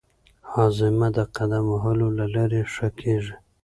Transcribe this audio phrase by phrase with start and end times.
[0.51, 3.35] هاضمه د قدم وهلو له لارې ښه کېږي.